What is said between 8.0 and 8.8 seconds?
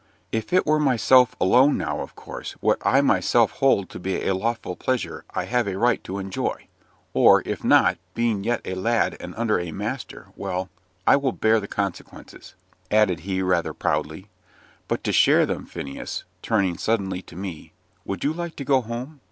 being yet a